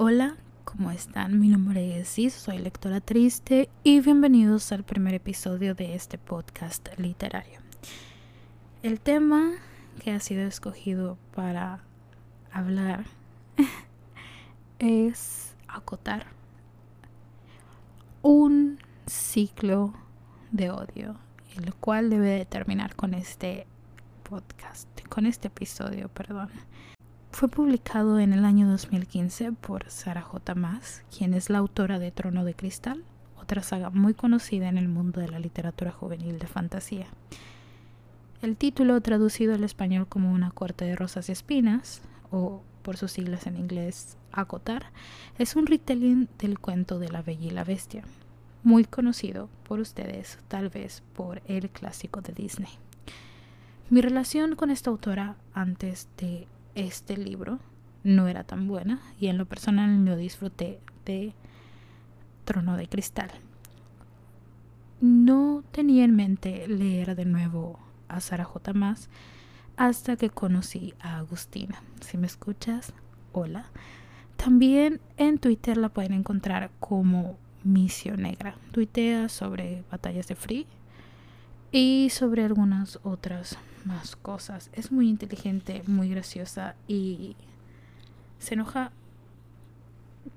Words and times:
Hola, 0.00 0.36
¿cómo 0.64 0.92
están? 0.92 1.40
Mi 1.40 1.48
nombre 1.48 1.98
es 1.98 2.14
Cis, 2.14 2.32
soy 2.32 2.58
lectora 2.58 3.00
triste 3.00 3.68
y 3.82 3.98
bienvenidos 3.98 4.70
al 4.70 4.84
primer 4.84 5.12
episodio 5.14 5.74
de 5.74 5.96
este 5.96 6.18
podcast 6.18 6.88
literario. 6.98 7.58
El 8.84 9.00
tema 9.00 9.54
que 9.98 10.12
ha 10.12 10.20
sido 10.20 10.42
escogido 10.42 11.18
para 11.34 11.80
hablar 12.52 13.06
es 14.78 15.56
acotar 15.66 16.26
un 18.22 18.78
ciclo 19.06 19.94
de 20.52 20.70
odio, 20.70 21.16
el 21.56 21.74
cual 21.74 22.08
debe 22.08 22.28
de 22.28 22.44
terminar 22.44 22.94
con 22.94 23.14
este 23.14 23.66
podcast, 24.22 24.88
con 25.08 25.26
este 25.26 25.48
episodio, 25.48 26.08
perdón. 26.08 26.50
Fue 27.38 27.46
publicado 27.46 28.18
en 28.18 28.32
el 28.32 28.44
año 28.44 28.68
2015 28.68 29.52
por 29.52 29.88
Sarah 29.88 30.22
J. 30.22 30.56
Maas, 30.56 31.04
quien 31.16 31.34
es 31.34 31.50
la 31.50 31.58
autora 31.58 32.00
de 32.00 32.10
Trono 32.10 32.44
de 32.44 32.52
Cristal, 32.52 33.04
otra 33.40 33.62
saga 33.62 33.90
muy 33.90 34.12
conocida 34.12 34.68
en 34.68 34.76
el 34.76 34.88
mundo 34.88 35.20
de 35.20 35.28
la 35.28 35.38
literatura 35.38 35.92
juvenil 35.92 36.40
de 36.40 36.48
fantasía. 36.48 37.06
El 38.42 38.56
título, 38.56 39.00
traducido 39.02 39.54
al 39.54 39.62
español 39.62 40.08
como 40.08 40.32
Una 40.32 40.50
corte 40.50 40.84
de 40.84 40.96
rosas 40.96 41.28
y 41.28 41.32
espinas, 41.32 42.02
o 42.32 42.60
por 42.82 42.96
sus 42.96 43.12
siglas 43.12 43.46
en 43.46 43.56
inglés 43.56 44.16
Acotar, 44.32 44.86
es 45.38 45.54
un 45.54 45.68
retelling 45.68 46.28
del 46.40 46.58
cuento 46.58 46.98
de 46.98 47.08
la 47.08 47.22
Bella 47.22 47.46
y 47.46 47.50
la 47.50 47.62
Bestia, 47.62 48.02
muy 48.64 48.84
conocido 48.84 49.48
por 49.62 49.78
ustedes, 49.78 50.40
tal 50.48 50.70
vez 50.70 51.04
por 51.14 51.40
el 51.46 51.70
clásico 51.70 52.20
de 52.20 52.32
Disney. 52.32 52.72
Mi 53.90 54.00
relación 54.00 54.56
con 54.56 54.72
esta 54.72 54.90
autora 54.90 55.36
antes 55.54 56.08
de 56.16 56.48
este 56.78 57.16
libro 57.16 57.58
no 58.04 58.28
era 58.28 58.44
tan 58.44 58.68
buena 58.68 59.00
y 59.18 59.26
en 59.26 59.38
lo 59.38 59.46
personal 59.46 60.04
no 60.04 60.16
disfruté 60.16 60.80
de 61.04 61.34
Trono 62.44 62.76
de 62.76 62.88
Cristal. 62.88 63.30
No 65.00 65.64
tenía 65.72 66.04
en 66.04 66.16
mente 66.16 66.66
leer 66.68 67.16
de 67.16 67.24
nuevo 67.24 67.78
a 68.08 68.20
Sara 68.20 68.44
J. 68.44 68.72
Más 68.72 69.08
hasta 69.76 70.16
que 70.16 70.30
conocí 70.30 70.94
a 71.00 71.18
Agustina. 71.18 71.82
Si 72.00 72.16
me 72.16 72.26
escuchas, 72.26 72.92
hola. 73.32 73.66
También 74.36 75.00
en 75.16 75.38
Twitter 75.38 75.76
la 75.76 75.88
pueden 75.88 76.12
encontrar 76.12 76.70
como 76.80 77.36
Misión 77.64 78.22
Negra. 78.22 78.56
Tuitea 78.72 79.28
sobre 79.28 79.84
batallas 79.90 80.28
de 80.28 80.36
Free 80.36 80.66
y 81.70 82.10
sobre 82.10 82.44
algunas 82.44 82.98
otras 83.02 83.58
más 83.84 84.16
cosas. 84.16 84.70
Es 84.72 84.92
muy 84.92 85.08
inteligente, 85.08 85.82
muy 85.86 86.08
graciosa 86.08 86.74
y 86.86 87.36
se 88.38 88.54
enoja 88.54 88.92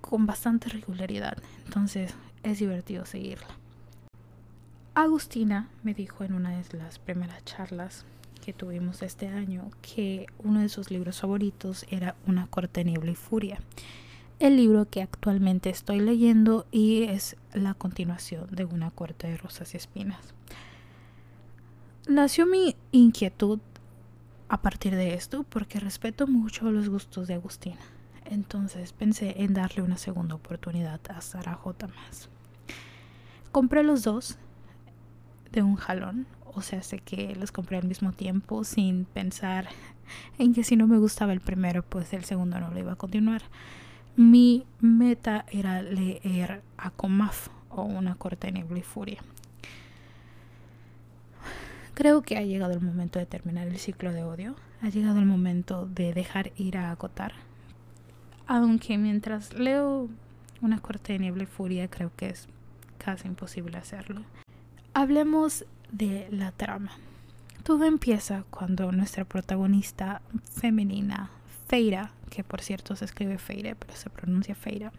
con 0.01 0.25
bastante 0.25 0.69
regularidad. 0.69 1.37
Entonces 1.65 2.13
es 2.43 2.59
divertido 2.59 3.05
seguirla. 3.05 3.47
Agustina 4.93 5.69
me 5.83 5.93
dijo 5.93 6.23
en 6.23 6.33
una 6.33 6.51
de 6.51 6.77
las 6.77 6.99
primeras 6.99 7.43
charlas 7.45 8.05
que 8.43 8.53
tuvimos 8.53 9.01
este 9.03 9.27
año 9.27 9.69
que 9.81 10.25
uno 10.43 10.59
de 10.61 10.69
sus 10.69 10.91
libros 10.91 11.21
favoritos 11.21 11.85
era 11.89 12.15
Una 12.25 12.47
corte 12.47 12.83
niebla 12.83 13.11
y 13.11 13.15
furia. 13.15 13.59
El 14.39 14.57
libro 14.57 14.85
que 14.89 15.03
actualmente 15.03 15.69
estoy 15.69 15.99
leyendo 15.99 16.65
y 16.71 17.03
es 17.03 17.37
la 17.53 17.75
continuación 17.75 18.47
de 18.49 18.65
Una 18.65 18.89
corte 18.89 19.27
de 19.27 19.37
rosas 19.37 19.75
y 19.75 19.77
espinas 19.77 20.33
nació 22.07 22.45
mi 22.45 22.75
inquietud 22.91 23.59
a 24.49 24.61
partir 24.61 24.95
de 24.95 25.13
esto 25.13 25.43
porque 25.43 25.79
respeto 25.79 26.27
mucho 26.27 26.71
los 26.71 26.89
gustos 26.89 27.27
de 27.27 27.35
Agustina. 27.35 27.79
Entonces 28.25 28.93
pensé 28.93 29.35
en 29.43 29.53
darle 29.53 29.81
una 29.81 29.97
segunda 29.97 30.35
oportunidad 30.35 30.99
a 31.09 31.21
Sara 31.21 31.53
J. 31.53 31.87
Más. 31.87 32.29
Compré 33.51 33.83
los 33.83 34.03
dos 34.03 34.37
de 35.51 35.61
un 35.61 35.75
jalón, 35.75 36.27
o 36.53 36.61
sea, 36.61 36.81
sé 36.81 36.99
que 36.99 37.35
los 37.35 37.51
compré 37.51 37.77
al 37.77 37.87
mismo 37.87 38.13
tiempo 38.13 38.63
sin 38.63 39.05
pensar 39.05 39.67
en 40.37 40.53
que 40.53 40.63
si 40.63 40.75
no 40.75 40.87
me 40.87 40.97
gustaba 40.97 41.33
el 41.33 41.41
primero, 41.41 41.83
pues 41.83 42.13
el 42.13 42.23
segundo 42.23 42.59
no 42.59 42.71
lo 42.71 42.79
iba 42.79 42.93
a 42.93 42.97
continuar. 42.97 43.41
Mi 44.15 44.65
meta 44.79 45.45
era 45.49 45.81
leer 45.81 46.61
a 46.77 46.89
Comaf 46.91 47.47
o 47.69 47.83
Una 47.83 48.15
corte 48.15 48.51
de 48.51 48.59
y 48.59 48.81
furia. 48.81 49.21
Creo 52.01 52.23
que 52.23 52.35
ha 52.35 52.41
llegado 52.41 52.73
el 52.73 52.81
momento 52.81 53.19
de 53.19 53.27
terminar 53.27 53.67
el 53.67 53.77
ciclo 53.77 54.11
de 54.11 54.23
odio. 54.23 54.55
Ha 54.81 54.89
llegado 54.89 55.19
el 55.19 55.27
momento 55.27 55.85
de 55.85 56.15
dejar 56.15 56.51
ir 56.55 56.75
a 56.79 56.89
acotar. 56.89 57.33
Aunque 58.47 58.97
mientras 58.97 59.53
leo 59.53 60.09
una 60.63 60.79
corte 60.79 61.13
de 61.13 61.19
niebla 61.19 61.43
y 61.43 61.45
furia 61.45 61.87
creo 61.89 62.11
que 62.17 62.29
es 62.29 62.47
casi 62.97 63.27
imposible 63.27 63.77
hacerlo. 63.77 64.23
Hablemos 64.95 65.65
de 65.91 66.27
la 66.31 66.51
trama. 66.51 66.89
Todo 67.61 67.85
empieza 67.85 68.45
cuando 68.49 68.91
nuestra 68.91 69.23
protagonista 69.23 70.23
femenina, 70.55 71.29
Feira, 71.67 72.13
que 72.31 72.43
por 72.43 72.61
cierto 72.61 72.95
se 72.95 73.05
escribe 73.05 73.37
Feire, 73.37 73.75
pero 73.75 73.95
se 73.95 74.09
pronuncia 74.09 74.55
Feira, 74.55 74.91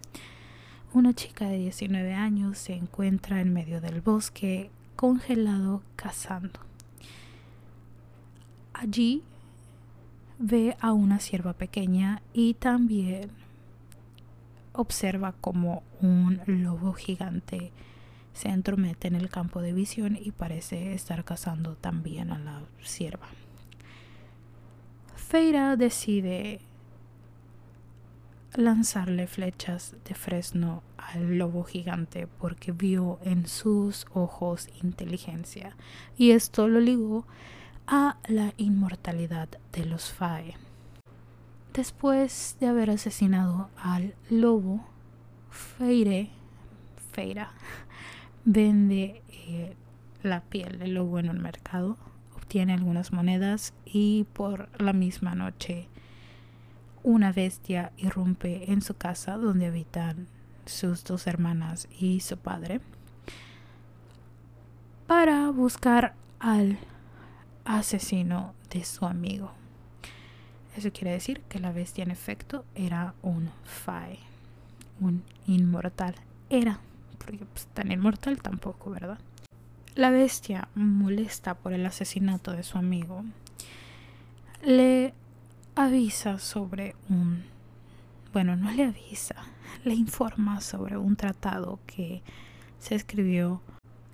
una 0.92 1.14
chica 1.14 1.48
de 1.48 1.58
19 1.58 2.14
años 2.14 2.58
se 2.58 2.74
encuentra 2.74 3.40
en 3.40 3.52
medio 3.52 3.80
del 3.80 4.02
bosque 4.02 4.70
congelado 4.94 5.82
cazando. 5.96 6.60
Allí 8.82 9.22
ve 10.40 10.76
a 10.80 10.92
una 10.92 11.20
sierva 11.20 11.52
pequeña 11.52 12.20
y 12.32 12.54
también 12.54 13.30
observa 14.72 15.34
como 15.40 15.84
un 16.00 16.40
lobo 16.46 16.92
gigante 16.92 17.70
se 18.32 18.48
entromete 18.48 19.06
en 19.06 19.14
el 19.14 19.28
campo 19.28 19.62
de 19.62 19.72
visión 19.72 20.18
y 20.20 20.32
parece 20.32 20.94
estar 20.94 21.24
cazando 21.24 21.76
también 21.76 22.32
a 22.32 22.40
la 22.40 22.62
sierva. 22.82 23.28
Feira 25.14 25.76
decide 25.76 26.60
lanzarle 28.54 29.28
flechas 29.28 29.94
de 30.04 30.16
fresno 30.16 30.82
al 30.96 31.38
lobo 31.38 31.62
gigante 31.62 32.26
porque 32.26 32.72
vio 32.72 33.20
en 33.22 33.46
sus 33.46 34.06
ojos 34.12 34.68
inteligencia 34.82 35.76
y 36.18 36.32
esto 36.32 36.66
lo 36.66 36.80
ligó 36.80 37.26
a 37.86 38.16
la 38.28 38.52
inmortalidad 38.56 39.48
de 39.72 39.84
los 39.84 40.12
Fae. 40.12 40.54
Después 41.72 42.56
de 42.60 42.66
haber 42.66 42.90
asesinado 42.90 43.70
al 43.76 44.14
lobo, 44.30 44.84
Feire, 45.50 46.30
Feira 47.12 47.52
vende 48.44 49.22
eh, 49.30 49.74
la 50.22 50.42
piel 50.42 50.78
del 50.78 50.94
lobo 50.94 51.18
en 51.18 51.30
un 51.30 51.40
mercado, 51.40 51.96
obtiene 52.36 52.74
algunas 52.74 53.12
monedas 53.12 53.74
y 53.84 54.24
por 54.32 54.68
la 54.80 54.92
misma 54.92 55.34
noche 55.34 55.88
una 57.02 57.32
bestia 57.32 57.92
irrumpe 57.96 58.70
en 58.70 58.82
su 58.82 58.94
casa 58.94 59.36
donde 59.36 59.66
habitan 59.66 60.28
sus 60.66 61.02
dos 61.04 61.26
hermanas 61.26 61.88
y 61.98 62.20
su 62.20 62.36
padre 62.36 62.80
para 65.06 65.50
buscar 65.50 66.14
al 66.38 66.78
asesino 67.64 68.54
de 68.70 68.84
su 68.84 69.06
amigo. 69.06 69.52
Eso 70.76 70.90
quiere 70.92 71.12
decir 71.12 71.42
que 71.42 71.58
la 71.58 71.72
bestia 71.72 72.02
en 72.02 72.10
efecto 72.10 72.64
era 72.74 73.14
un 73.22 73.50
Fae, 73.64 74.18
un 75.00 75.22
inmortal. 75.46 76.14
Era, 76.48 76.80
porque 77.18 77.44
pues, 77.44 77.66
tan 77.66 77.92
inmortal 77.92 78.40
tampoco, 78.40 78.90
¿verdad? 78.90 79.18
La 79.94 80.10
bestia, 80.10 80.68
molesta 80.74 81.54
por 81.54 81.74
el 81.74 81.84
asesinato 81.84 82.52
de 82.52 82.62
su 82.62 82.78
amigo, 82.78 83.24
le 84.64 85.12
avisa 85.74 86.38
sobre 86.38 86.96
un... 87.10 87.44
Bueno, 88.32 88.56
no 88.56 88.70
le 88.70 88.84
avisa, 88.84 89.36
le 89.84 89.94
informa 89.94 90.62
sobre 90.62 90.96
un 90.96 91.16
tratado 91.16 91.78
que 91.86 92.22
se 92.78 92.94
escribió 92.94 93.60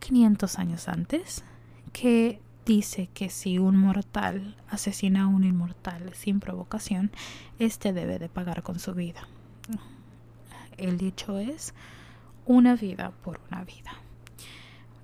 500 0.00 0.58
años 0.58 0.88
antes, 0.88 1.44
que 1.92 2.40
dice 2.68 3.08
que 3.14 3.30
si 3.30 3.58
un 3.58 3.78
mortal 3.78 4.54
asesina 4.68 5.22
a 5.22 5.26
un 5.26 5.42
inmortal 5.42 6.12
sin 6.12 6.38
provocación, 6.38 7.10
éste 7.58 7.94
debe 7.94 8.18
de 8.18 8.28
pagar 8.28 8.62
con 8.62 8.78
su 8.78 8.92
vida. 8.92 9.26
El 10.76 10.98
dicho 10.98 11.38
es 11.38 11.72
una 12.44 12.76
vida 12.76 13.12
por 13.24 13.40
una 13.50 13.64
vida. 13.64 13.92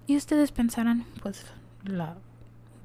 Y 0.07 0.17
ustedes 0.19 0.53
pensarán, 0.53 1.07
pues 1.23 1.47
la 1.85 2.19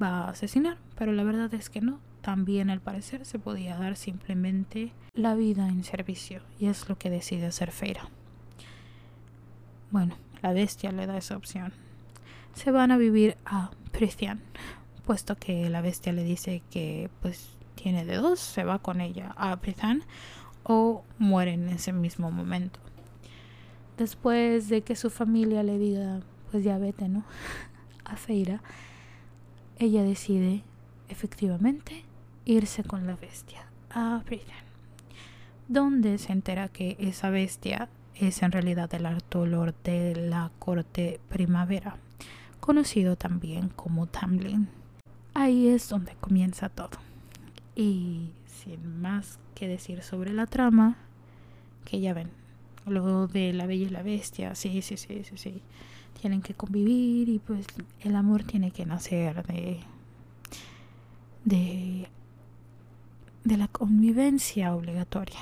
va 0.01 0.21
a 0.21 0.29
asesinar, 0.29 0.77
pero 0.97 1.11
la 1.11 1.23
verdad 1.23 1.53
es 1.53 1.69
que 1.69 1.81
no. 1.81 1.99
También 2.21 2.69
al 2.69 2.79
parecer 2.79 3.25
se 3.25 3.37
podía 3.37 3.77
dar 3.77 3.97
simplemente 3.97 4.93
la 5.13 5.35
vida 5.35 5.67
en 5.67 5.83
servicio 5.83 6.41
y 6.57 6.67
es 6.67 6.87
lo 6.87 6.97
que 6.97 7.09
decide 7.09 7.47
hacer 7.47 7.71
Feira. 7.71 8.07
Bueno, 9.91 10.15
la 10.41 10.53
bestia 10.53 10.93
le 10.93 11.05
da 11.05 11.17
esa 11.17 11.35
opción. 11.35 11.73
Se 12.53 12.71
van 12.71 12.91
a 12.91 12.97
vivir 12.97 13.37
a 13.45 13.71
Prithian, 13.91 14.41
puesto 15.05 15.35
que 15.35 15.69
la 15.69 15.81
bestia 15.81 16.13
le 16.13 16.23
dice 16.23 16.61
que 16.69 17.09
pues 17.21 17.49
tiene 17.75 18.05
de 18.05 18.17
dos, 18.17 18.39
se 18.39 18.63
va 18.63 18.79
con 18.79 19.01
ella 19.01 19.33
a 19.37 19.55
Prithan 19.57 20.03
o 20.63 21.03
muere 21.17 21.53
en 21.53 21.69
ese 21.69 21.93
mismo 21.93 22.31
momento. 22.31 22.79
Después 23.97 24.69
de 24.69 24.81
que 24.81 24.95
su 24.95 25.09
familia 25.09 25.63
le 25.63 25.77
diga, 25.77 26.21
pues 26.51 26.63
ya 26.63 26.77
vete, 26.77 27.09
¿no? 27.09 27.23
A 28.05 28.15
Feira, 28.15 28.61
ella 29.77 30.03
decide 30.03 30.63
efectivamente 31.09 32.03
irse 32.45 32.83
con 32.83 33.05
la 33.05 33.15
bestia 33.15 33.65
a 33.89 34.21
Britain, 34.25 34.63
donde 35.67 36.17
se 36.17 36.31
entera 36.31 36.67
que 36.67 36.95
esa 36.99 37.29
bestia 37.29 37.89
es 38.15 38.41
en 38.41 38.51
realidad 38.51 38.93
el 38.93 39.05
Artolor 39.05 39.75
de 39.83 40.15
la 40.15 40.51
corte 40.59 41.19
primavera, 41.29 41.97
conocido 42.69 43.15
también 43.15 43.69
como 43.69 44.05
Tamlin. 44.05 44.69
Ahí 45.33 45.69
es 45.69 45.89
donde 45.89 46.13
comienza 46.21 46.69
todo. 46.69 46.99
Y 47.75 48.29
sin 48.45 49.01
más 49.01 49.39
que 49.55 49.67
decir 49.67 50.03
sobre 50.03 50.33
la 50.33 50.45
trama, 50.45 50.95
que 51.83 51.99
ya 51.99 52.13
ven, 52.13 52.29
lo 52.85 53.25
de 53.25 53.53
la 53.53 53.65
bella 53.65 53.87
y 53.87 53.89
la 53.89 54.03
bestia, 54.03 54.53
sí, 54.53 54.83
sí, 54.83 54.97
sí, 54.97 55.23
sí, 55.23 55.35
sí. 55.35 55.63
Tienen 56.21 56.43
que 56.43 56.53
convivir 56.53 57.29
y 57.29 57.39
pues 57.39 57.65
el 58.01 58.15
amor 58.15 58.43
tiene 58.43 58.69
que 58.69 58.85
nacer 58.85 59.43
de 59.47 59.79
de 61.45 62.07
de 63.45 63.57
la 63.57 63.67
convivencia 63.67 64.75
obligatoria. 64.75 65.39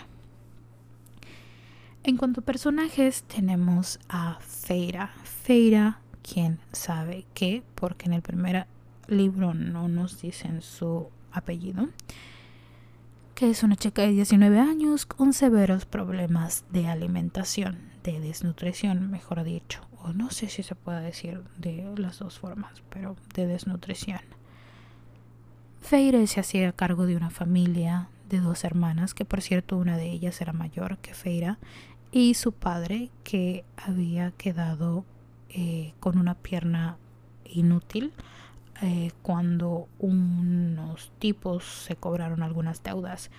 En 2.05 2.15
cuanto 2.15 2.39
a 2.39 2.45
personajes, 2.45 3.23
tenemos 3.23 3.99
a 4.07 4.39
Feira. 4.39 5.11
Feira, 5.25 5.99
quien 6.31 6.59
sabe 6.71 7.25
qué, 7.33 7.63
porque 7.75 8.07
en 8.07 8.13
el 8.13 8.21
primer 8.21 8.67
libro 9.07 9.53
no 9.53 9.87
nos 9.87 10.21
dicen 10.21 10.61
su 10.61 11.07
apellido, 11.31 11.89
que 13.35 13.49
es 13.49 13.63
una 13.63 13.75
chica 13.75 14.01
de 14.01 14.09
19 14.09 14.59
años 14.59 15.05
con 15.05 15.31
severos 15.33 15.85
problemas 15.85 16.65
de 16.71 16.87
alimentación, 16.87 17.77
de 18.03 18.19
desnutrición, 18.19 19.09
mejor 19.11 19.43
dicho, 19.43 19.81
o 20.01 20.11
no 20.11 20.31
sé 20.31 20.49
si 20.49 20.63
se 20.63 20.75
puede 20.75 21.01
decir 21.01 21.43
de 21.57 21.93
las 21.97 22.19
dos 22.19 22.39
formas, 22.39 22.81
pero 22.89 23.15
de 23.35 23.47
desnutrición. 23.47 24.21
Feira 25.81 26.25
se 26.27 26.39
hacía 26.39 26.71
cargo 26.73 27.05
de 27.05 27.15
una 27.15 27.29
familia 27.29 28.09
de 28.27 28.39
dos 28.39 28.63
hermanas, 28.63 29.13
que 29.13 29.23
por 29.23 29.41
cierto 29.41 29.77
una 29.77 29.97
de 29.97 30.11
ellas 30.11 30.41
era 30.41 30.51
mayor 30.51 30.97
que 30.97 31.13
Feira, 31.13 31.59
y 32.11 32.33
su 32.33 32.51
padre 32.51 33.11
que 33.23 33.63
había 33.77 34.31
quedado 34.31 35.05
eh, 35.49 35.93
con 35.99 36.17
una 36.17 36.35
pierna 36.35 36.97
inútil 37.45 38.13
eh, 38.81 39.11
cuando 39.21 39.87
unos 39.97 41.11
tipos 41.19 41.63
se 41.63 41.95
cobraron 41.95 42.43
algunas 42.43 42.83
deudas. 42.83 43.31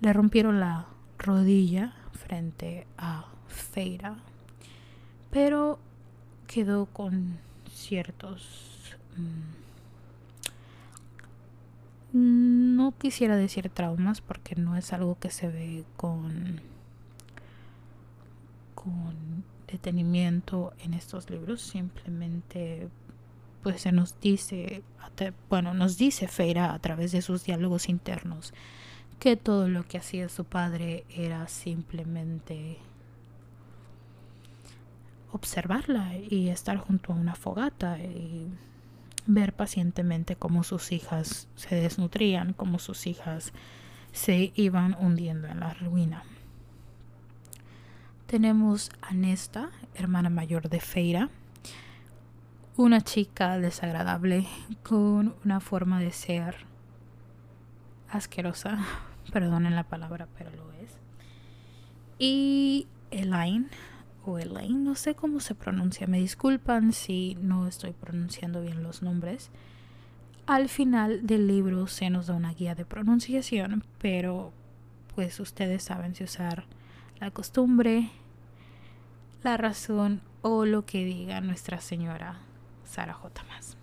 Le 0.00 0.12
rompieron 0.12 0.60
la 0.60 0.86
rodilla 1.18 1.94
frente 2.12 2.86
a 2.98 3.26
Feira, 3.48 4.16
pero 5.30 5.78
quedó 6.46 6.86
con 6.86 7.38
ciertos... 7.70 8.96
Mm, 9.16 9.64
no 12.76 12.92
quisiera 12.96 13.36
decir 13.36 13.70
traumas 13.70 14.20
porque 14.20 14.54
no 14.54 14.76
es 14.76 14.92
algo 14.92 15.18
que 15.18 15.30
se 15.30 15.48
ve 15.48 15.84
con 15.96 16.60
con 18.74 19.44
en 19.82 20.94
estos 20.94 21.30
libros, 21.30 21.62
simplemente 21.62 22.88
pues 23.62 23.80
se 23.80 23.92
nos 23.92 24.20
dice, 24.20 24.82
bueno, 25.48 25.72
nos 25.72 25.96
dice 25.96 26.28
Feira 26.28 26.74
a 26.74 26.78
través 26.80 27.12
de 27.12 27.22
sus 27.22 27.44
diálogos 27.44 27.88
internos 27.88 28.52
que 29.18 29.36
todo 29.36 29.68
lo 29.68 29.84
que 29.84 29.96
hacía 29.98 30.28
su 30.28 30.44
padre 30.44 31.04
era 31.08 31.48
simplemente 31.48 32.76
observarla 35.32 36.16
y 36.16 36.48
estar 36.48 36.76
junto 36.76 37.12
a 37.12 37.16
una 37.16 37.34
fogata 37.34 37.98
y 37.98 38.46
ver 39.26 39.54
pacientemente 39.54 40.36
cómo 40.36 40.62
sus 40.62 40.92
hijas 40.92 41.48
se 41.56 41.74
desnutrían, 41.74 42.52
cómo 42.52 42.78
sus 42.78 43.06
hijas 43.06 43.52
se 44.12 44.52
iban 44.54 44.94
hundiendo 45.00 45.48
en 45.48 45.60
la 45.60 45.72
ruina. 45.74 46.22
Tenemos 48.26 48.90
a 49.02 49.12
Nesta, 49.12 49.70
hermana 49.94 50.30
mayor 50.30 50.70
de 50.70 50.80
Feira, 50.80 51.28
una 52.74 53.02
chica 53.02 53.58
desagradable 53.58 54.46
con 54.82 55.34
una 55.44 55.60
forma 55.60 56.00
de 56.00 56.10
ser 56.10 56.56
asquerosa, 58.08 58.78
perdonen 59.32 59.76
la 59.76 59.84
palabra, 59.84 60.26
pero 60.38 60.50
lo 60.52 60.72
es. 60.72 60.96
Y 62.18 62.88
Elaine, 63.10 63.68
o 64.24 64.38
Elaine, 64.38 64.82
no 64.82 64.94
sé 64.94 65.14
cómo 65.14 65.38
se 65.40 65.54
pronuncia, 65.54 66.06
me 66.06 66.18
disculpan 66.18 66.94
si 66.94 67.36
no 67.42 67.68
estoy 67.68 67.92
pronunciando 67.92 68.62
bien 68.62 68.82
los 68.82 69.02
nombres. 69.02 69.50
Al 70.46 70.70
final 70.70 71.26
del 71.26 71.46
libro 71.46 71.86
se 71.88 72.08
nos 72.08 72.26
da 72.28 72.34
una 72.34 72.54
guía 72.54 72.74
de 72.74 72.86
pronunciación, 72.86 73.84
pero 74.00 74.52
pues 75.14 75.38
ustedes 75.40 75.82
saben 75.82 76.14
si 76.14 76.24
usar 76.24 76.64
la 77.20 77.30
costumbre, 77.30 78.10
la 79.42 79.56
razón 79.56 80.20
o 80.42 80.64
lo 80.64 80.84
que 80.84 81.04
diga 81.04 81.40
nuestra 81.40 81.80
señora 81.80 82.38
Sara 82.84 83.14
J. 83.14 83.42
Más. 83.44 83.76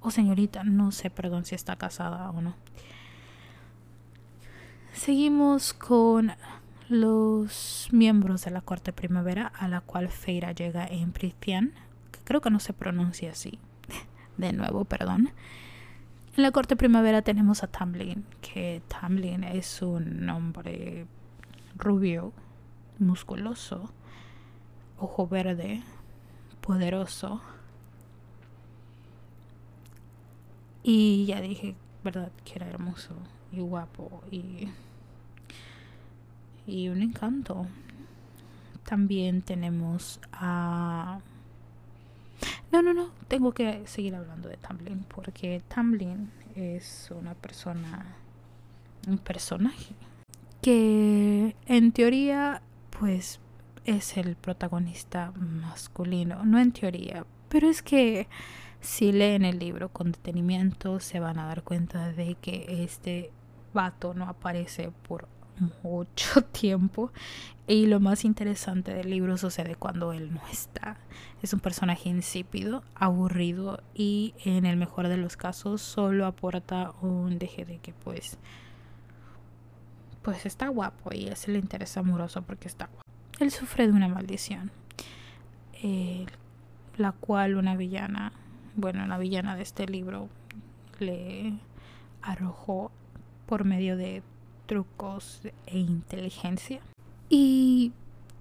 O 0.00 0.10
señorita, 0.10 0.64
no 0.64 0.90
sé, 0.90 1.10
perdón 1.10 1.44
si 1.44 1.54
está 1.54 1.76
casada 1.76 2.30
o 2.30 2.40
no. 2.40 2.54
Seguimos 4.92 5.72
con 5.72 6.32
los 6.88 7.88
miembros 7.92 8.44
de 8.44 8.50
la 8.50 8.60
corte 8.60 8.92
primavera 8.92 9.46
a 9.46 9.68
la 9.68 9.80
cual 9.80 10.08
Feira 10.08 10.52
llega 10.52 10.86
en 10.86 11.12
Pritian, 11.12 11.72
que 12.10 12.20
creo 12.24 12.40
que 12.40 12.50
no 12.50 12.60
se 12.60 12.72
pronuncia 12.72 13.30
así. 13.30 13.58
De 14.36 14.52
nuevo, 14.52 14.84
perdón. 14.84 15.30
En 16.36 16.42
la 16.42 16.50
corte 16.50 16.76
primavera 16.76 17.22
tenemos 17.22 17.62
a 17.62 17.66
Tamlin, 17.66 18.24
que 18.40 18.82
Tamlin 18.88 19.44
es 19.44 19.82
un 19.82 20.28
hombre 20.28 21.06
rubio, 21.76 22.32
musculoso, 22.98 23.90
ojo 24.98 25.26
verde, 25.26 25.82
poderoso, 26.60 27.40
Y 30.82 31.26
ya 31.26 31.40
dije, 31.40 31.76
¿verdad? 32.02 32.32
Que 32.44 32.54
era 32.56 32.68
hermoso 32.68 33.14
y 33.52 33.60
guapo 33.60 34.22
y, 34.30 34.68
y 36.66 36.88
un 36.88 37.02
encanto. 37.02 37.66
También 38.84 39.42
tenemos 39.42 40.20
a... 40.32 41.20
No, 42.72 42.82
no, 42.82 42.94
no, 42.94 43.10
tengo 43.28 43.52
que 43.52 43.86
seguir 43.86 44.14
hablando 44.14 44.48
de 44.48 44.56
Tamlin 44.56 45.04
porque 45.14 45.62
Tamlin 45.68 46.30
es 46.56 47.10
una 47.16 47.34
persona, 47.34 48.16
un 49.06 49.18
personaje 49.18 49.94
que 50.62 51.54
en 51.66 51.92
teoría 51.92 52.62
pues 53.02 53.40
es 53.84 54.16
el 54.16 54.36
protagonista 54.36 55.32
masculino, 55.34 56.44
no 56.44 56.60
en 56.60 56.70
teoría, 56.70 57.26
pero 57.48 57.68
es 57.68 57.82
que 57.82 58.28
si 58.80 59.10
leen 59.10 59.44
el 59.44 59.58
libro 59.58 59.88
con 59.88 60.12
detenimiento 60.12 61.00
se 61.00 61.18
van 61.18 61.40
a 61.40 61.46
dar 61.46 61.64
cuenta 61.64 62.12
de 62.12 62.36
que 62.36 62.84
este 62.84 63.32
vato 63.74 64.14
no 64.14 64.26
aparece 64.28 64.92
por 65.08 65.26
mucho 65.82 66.42
tiempo 66.52 67.10
y 67.66 67.86
lo 67.86 67.98
más 67.98 68.24
interesante 68.24 68.94
del 68.94 69.10
libro 69.10 69.36
sucede 69.36 69.74
cuando 69.74 70.12
él 70.12 70.32
no 70.32 70.42
está. 70.52 70.96
Es 71.42 71.52
un 71.52 71.58
personaje 71.58 72.08
insípido, 72.08 72.84
aburrido 72.94 73.82
y 73.94 74.32
en 74.44 74.64
el 74.64 74.76
mejor 74.76 75.08
de 75.08 75.16
los 75.16 75.36
casos 75.36 75.82
solo 75.82 76.24
aporta 76.24 76.92
un 77.00 77.40
deje 77.40 77.64
de 77.64 77.78
que 77.78 77.92
pues 77.92 78.38
pues 80.22 80.46
está 80.46 80.68
guapo 80.68 81.10
y 81.12 81.26
es 81.26 81.48
el 81.48 81.56
interés 81.56 81.96
amoroso 81.96 82.42
porque 82.42 82.68
está 82.68 82.86
guapo. 82.86 83.02
Él 83.40 83.50
sufre 83.50 83.86
de 83.86 83.92
una 83.92 84.08
maldición, 84.08 84.70
la 86.96 87.12
cual 87.12 87.56
una 87.56 87.76
villana 87.76 88.32
bueno, 88.74 89.06
la 89.06 89.18
villana 89.18 89.56
de 89.56 89.62
este 89.62 89.86
libro 89.86 90.28
le 90.98 91.54
arrojó 92.22 92.90
por 93.46 93.64
medio 93.64 93.96
de 93.96 94.22
trucos 94.66 95.40
e 95.66 95.78
inteligencia. 95.78 96.80
Y 97.28 97.92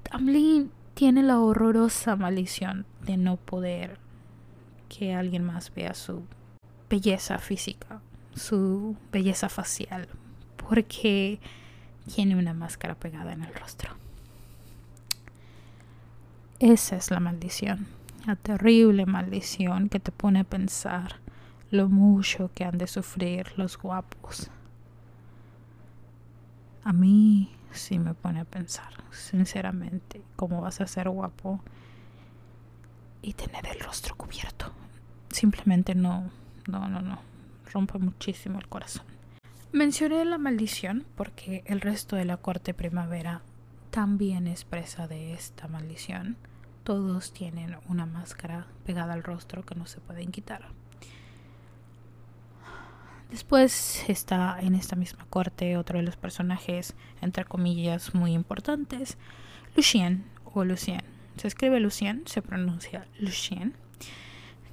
Tamlin 0.03 0.71
tiene 0.93 1.23
la 1.23 1.39
horrorosa 1.39 2.15
maldición 2.15 2.85
de 3.05 3.17
no 3.17 3.37
poder 3.37 3.97
que 4.89 5.13
alguien 5.13 5.43
más 5.43 5.73
vea 5.73 5.93
su 5.93 6.23
belleza 6.89 7.37
física, 7.37 8.01
su 8.35 8.95
belleza 9.11 9.49
facial, 9.49 10.07
porque 10.57 11.39
tiene 12.13 12.35
una 12.35 12.53
máscara 12.53 12.95
pegada 12.95 13.33
en 13.33 13.43
el 13.43 13.53
rostro. 13.53 13.91
Esa 16.59 16.95
es 16.95 17.11
la 17.11 17.19
maldición 17.19 17.87
la 18.25 18.35
terrible 18.35 19.05
maldición 19.05 19.89
que 19.89 19.99
te 19.99 20.11
pone 20.11 20.41
a 20.41 20.43
pensar 20.43 21.15
lo 21.71 21.89
mucho 21.89 22.51
que 22.53 22.65
han 22.65 22.77
de 22.77 22.87
sufrir 22.87 23.53
los 23.57 23.77
guapos. 23.77 24.49
A 26.83 26.93
mí 26.93 27.51
sí 27.71 27.99
me 27.99 28.13
pone 28.13 28.41
a 28.41 28.45
pensar, 28.45 28.91
sinceramente, 29.11 30.21
cómo 30.35 30.61
vas 30.61 30.81
a 30.81 30.87
ser 30.87 31.09
guapo 31.09 31.61
y 33.21 33.33
tener 33.33 33.65
el 33.67 33.79
rostro 33.79 34.15
cubierto. 34.15 34.71
Simplemente 35.29 35.95
no, 35.95 36.29
no, 36.67 36.87
no, 36.89 37.01
no. 37.01 37.19
Rompe 37.71 37.97
muchísimo 37.99 38.59
el 38.59 38.67
corazón. 38.67 39.05
Mencioné 39.73 40.25
la 40.25 40.37
maldición 40.37 41.05
porque 41.15 41.63
el 41.65 41.79
resto 41.79 42.17
de 42.17 42.25
la 42.25 42.35
corte 42.35 42.73
primavera 42.73 43.41
también 43.89 44.47
es 44.47 44.65
presa 44.65 45.07
de 45.07 45.33
esta 45.33 45.69
maldición. 45.69 46.35
Todos 46.83 47.31
tienen 47.31 47.77
una 47.87 48.05
máscara 48.05 48.67
pegada 48.85 49.13
al 49.13 49.23
rostro 49.23 49.65
que 49.65 49.75
no 49.75 49.85
se 49.85 50.01
pueden 50.01 50.31
quitar. 50.31 50.65
Después 53.29 54.03
está 54.09 54.57
en 54.59 54.75
esta 54.75 54.97
misma 54.97 55.25
corte 55.29 55.77
otro 55.77 55.99
de 55.99 56.03
los 56.03 56.17
personajes, 56.17 56.93
entre 57.21 57.45
comillas, 57.45 58.13
muy 58.13 58.33
importantes, 58.33 59.17
Lucien 59.73 60.25
o 60.53 60.65
Lucien. 60.65 61.01
Se 61.37 61.47
escribe 61.47 61.79
Lucien, 61.79 62.23
se 62.25 62.41
pronuncia 62.41 63.07
Lucien, 63.19 63.73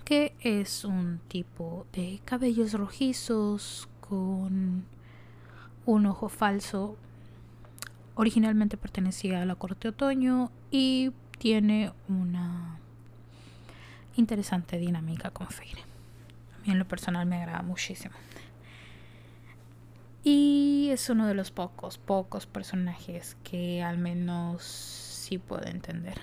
que 0.04 0.34
es 0.40 0.84
un 0.84 1.20
tipo 1.28 1.86
de 1.92 2.20
cabellos 2.24 2.72
rojizos 2.72 3.88
con 4.08 4.84
un 5.86 6.06
ojo 6.06 6.28
falso. 6.28 6.96
Originalmente 8.14 8.76
pertenecía 8.76 9.42
a 9.42 9.46
la 9.46 9.54
corte 9.54 9.88
otoño 9.88 10.50
y 10.70 11.12
tiene 11.38 11.92
una 12.08 12.78
interesante 14.16 14.78
dinámica 14.78 15.30
con 15.30 15.48
Feire. 15.48 15.82
A 15.82 16.66
mí 16.66 16.72
en 16.72 16.78
lo 16.78 16.86
personal 16.86 17.26
me 17.26 17.36
agrada 17.36 17.62
muchísimo. 17.62 18.14
Y 20.24 20.88
es 20.90 21.08
uno 21.08 21.26
de 21.26 21.34
los 21.34 21.50
pocos, 21.52 21.96
pocos 21.98 22.46
personajes 22.46 23.36
que 23.44 23.82
al 23.82 23.98
menos 23.98 24.62
sí 24.62 25.38
puedo 25.38 25.66
entender. 25.66 26.18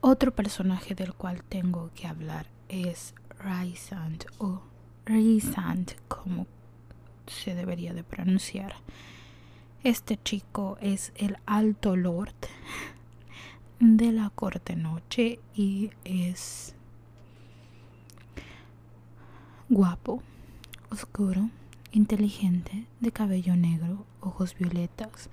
Otro 0.00 0.34
personaje 0.34 0.94
del 0.94 1.12
cual 1.14 1.42
tengo 1.42 1.90
que 1.94 2.06
hablar 2.06 2.46
es 2.68 3.14
Rysand 3.40 4.26
o 4.38 4.62
Rysand 5.08 5.92
como 6.06 6.46
se 7.26 7.54
debería 7.54 7.94
de 7.94 8.04
pronunciar. 8.04 8.74
Este 9.82 10.18
chico 10.22 10.76
es 10.82 11.12
el 11.16 11.38
alto 11.46 11.96
lord 11.96 12.34
de 13.80 14.12
la 14.12 14.28
corte 14.28 14.76
noche 14.76 15.40
y 15.54 15.90
es 16.04 16.74
guapo, 19.70 20.22
oscuro, 20.90 21.48
inteligente, 21.92 22.86
de 23.00 23.10
cabello 23.10 23.56
negro, 23.56 24.04
ojos 24.20 24.54
violetas. 24.58 25.30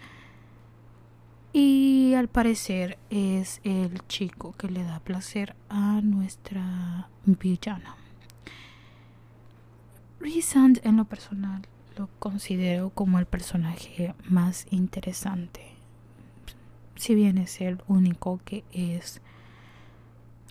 Y 1.51 2.13
al 2.15 2.29
parecer 2.29 2.97
es 3.09 3.59
el 3.65 4.05
chico 4.07 4.53
que 4.57 4.69
le 4.69 4.83
da 4.83 5.01
placer 5.01 5.53
a 5.67 5.99
nuestra 6.01 7.09
villana. 7.25 8.04
Rhysand 10.25 10.81
en 10.83 10.97
lo 10.97 11.05
personal 11.05 11.61
lo 11.97 12.09
considero 12.17 12.89
como 12.89 13.19
el 13.19 13.27
personaje 13.27 14.15
más 14.27 14.65
interesante. 14.71 15.61
Si 16.95 17.13
bien 17.13 17.37
es 17.37 17.61
el 17.61 17.83
único 17.87 18.39
que 18.43 18.63
es 18.71 19.21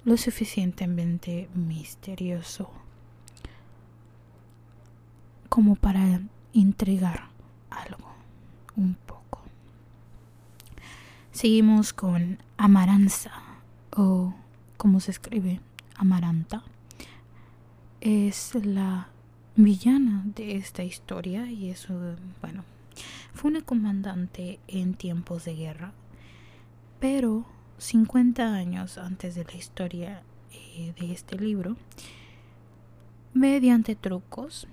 lo 0.04 0.16
suficientemente 0.16 1.48
misterioso 1.54 2.70
como 5.48 5.74
para 5.74 6.20
intrigar 6.52 7.30
algo 7.68 8.14
un 8.76 8.94
poco. 8.94 9.40
Seguimos 11.32 11.92
con 11.92 12.38
Amaranza 12.58 13.32
o 13.90 14.34
como 14.76 15.00
se 15.00 15.10
escribe 15.10 15.60
Amaranta. 15.96 16.62
Es 18.00 18.54
la 18.54 19.08
villana 19.56 20.22
de 20.24 20.56
esta 20.56 20.82
historia 20.82 21.50
y 21.50 21.70
eso, 21.70 21.94
bueno, 22.40 22.64
fue 23.32 23.50
una 23.50 23.62
comandante 23.62 24.58
en 24.68 24.94
tiempos 24.94 25.44
de 25.44 25.54
guerra, 25.54 25.92
pero 27.00 27.44
50 27.78 28.54
años 28.54 28.98
antes 28.98 29.34
de 29.34 29.44
la 29.44 29.54
historia 29.54 30.22
eh, 30.52 30.92
de 30.98 31.12
este 31.12 31.38
libro, 31.38 31.76
mediante 33.32 33.94
trucos, 33.94 34.66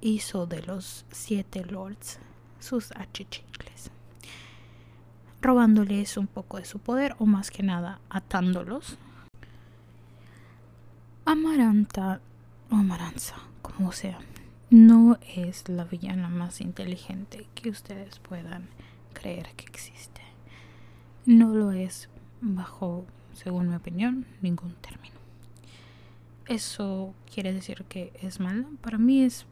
hizo 0.00 0.46
de 0.46 0.62
los 0.62 1.04
siete 1.12 1.64
lords 1.64 2.18
sus 2.58 2.92
achichicles, 2.92 3.90
robándoles 5.40 6.16
un 6.16 6.26
poco 6.26 6.58
de 6.58 6.64
su 6.64 6.78
poder 6.78 7.14
o 7.18 7.26
más 7.26 7.50
que 7.50 7.62
nada 7.62 8.00
atándolos. 8.10 8.98
Amaranta 11.24 12.20
o 12.70 12.74
Amaranza, 12.74 13.36
como 13.62 13.92
sea, 13.92 14.18
no 14.70 15.18
es 15.36 15.68
la 15.68 15.84
villana 15.84 16.28
más 16.28 16.60
inteligente 16.60 17.46
que 17.54 17.70
ustedes 17.70 18.18
puedan 18.18 18.68
creer 19.12 19.48
que 19.56 19.66
existe. 19.66 20.20
No 21.24 21.54
lo 21.54 21.72
es 21.72 22.08
bajo, 22.40 23.06
según 23.32 23.68
mi 23.68 23.76
opinión, 23.76 24.26
ningún 24.40 24.74
término. 24.74 25.14
¿Eso 26.46 27.14
quiere 27.32 27.52
decir 27.52 27.84
que 27.84 28.12
es 28.20 28.40
mala? 28.40 28.66
Para 28.80 28.98
mí 28.98 29.22
es 29.22 29.46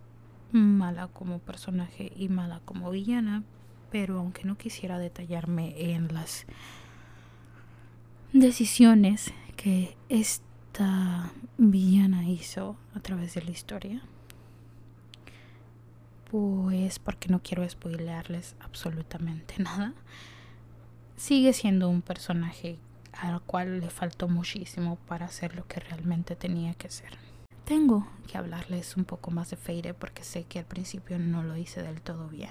mala 0.53 1.09
como 1.09 1.39
personaje 1.39 2.13
y 2.17 2.29
mala 2.29 2.61
como 2.65 2.91
villana, 2.91 3.45
pero 3.91 4.19
aunque 4.19 4.45
no 4.45 4.57
quisiera 4.57 4.99
detallarme 4.99 5.93
en 5.93 6.13
las 6.13 6.47
decisiones 8.33 9.33
que 9.57 9.97
esta 10.73 11.33
villana 11.59 12.29
hizo 12.29 12.77
a 12.95 13.01
través 13.01 13.35
de 13.35 13.43
la 13.43 13.51
historia, 13.51 14.03
pues 16.31 17.01
porque 17.01 17.29
no 17.29 17.43
quiero 17.43 17.69
spoilearles 17.69 18.55
absolutamente 18.61 19.55
nada, 19.63 19.95
sigue 21.17 21.53
siendo 21.55 21.89
un 21.89 22.03
personaje 22.03 22.79
al 23.13 23.41
cual 23.41 23.81
le 23.81 23.91
faltó 23.91 24.29
muchísimo 24.29 24.97
para 25.09 25.27
hacer 25.27 25.57
lo 25.57 25.67
que 25.67 25.81
realmente 25.81 26.37
tenía 26.37 26.75
que 26.75 26.89
ser 26.89 27.19
tengo 27.65 28.05
que 28.27 28.37
hablarles 28.37 28.97
un 28.97 29.05
poco 29.05 29.31
más 29.31 29.51
de 29.51 29.57
Feire 29.57 29.95
porque 29.95 30.25
sé 30.25 30.43
que 30.43 30.59
al 30.59 30.65
principio 30.65 31.21
no 31.21 31.45
lo 31.45 31.57
hice 31.57 31.85
del 31.85 32.01
todo 32.01 32.27
bien. 32.27 32.51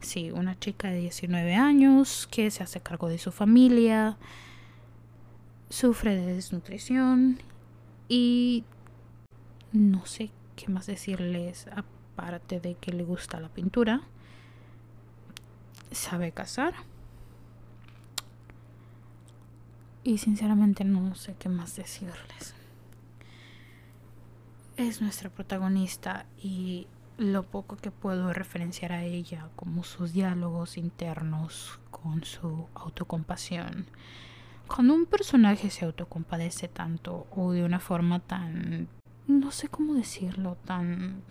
Sí, 0.00 0.30
una 0.30 0.58
chica 0.58 0.88
de 0.88 1.00
19 1.00 1.54
años 1.54 2.26
que 2.30 2.50
se 2.50 2.62
hace 2.62 2.80
cargo 2.80 3.10
de 3.10 3.18
su 3.18 3.30
familia, 3.30 4.16
sufre 5.68 6.16
de 6.16 6.34
desnutrición 6.34 7.38
y 8.08 8.64
no 9.72 10.06
sé 10.06 10.30
qué 10.56 10.68
más 10.68 10.86
decirles 10.86 11.66
aparte 11.74 12.60
de 12.60 12.74
que 12.74 12.92
le 12.92 13.04
gusta 13.04 13.40
la 13.40 13.48
pintura. 13.48 14.02
Sabe 15.90 16.32
cazar. 16.32 16.74
Y 20.04 20.18
sinceramente 20.18 20.84
no 20.84 21.14
sé 21.14 21.34
qué 21.38 21.48
más 21.48 21.76
decirles 21.76 22.54
es 24.78 25.02
nuestra 25.02 25.28
protagonista 25.28 26.24
y 26.40 26.86
lo 27.16 27.42
poco 27.42 27.76
que 27.76 27.90
puedo 27.90 28.32
referenciar 28.32 28.92
a 28.92 29.02
ella, 29.02 29.48
como 29.56 29.82
sus 29.82 30.12
diálogos 30.12 30.78
internos 30.78 31.80
con 31.90 32.22
su 32.22 32.68
autocompasión. 32.74 33.86
Cuando 34.68 34.94
un 34.94 35.06
personaje 35.06 35.70
se 35.70 35.84
autocompadece 35.84 36.68
tanto 36.68 37.26
o 37.34 37.52
de 37.52 37.64
una 37.64 37.80
forma 37.80 38.20
tan, 38.20 38.86
no 39.26 39.50
sé 39.50 39.68
cómo 39.68 39.94
decirlo, 39.94 40.56
tan 40.64 41.22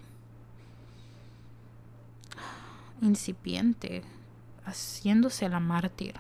incipiente, 3.02 4.02
haciéndose 4.66 5.48
la 5.50 5.60
mártir, 5.60 6.16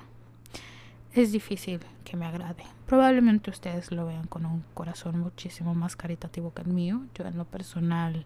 es 1.13 1.31
difícil 1.31 1.79
que 2.05 2.15
me 2.15 2.27
agrade. 2.27 2.63
Probablemente 2.85 3.49
ustedes 3.49 3.91
lo 3.91 4.05
vean 4.05 4.27
con 4.27 4.45
un 4.45 4.63
corazón 4.73 5.19
muchísimo 5.19 5.73
más 5.73 5.95
caritativo 5.95 6.53
que 6.53 6.61
el 6.61 6.67
mío. 6.67 7.01
Yo 7.15 7.25
en 7.25 7.37
lo 7.37 7.45
personal 7.45 8.25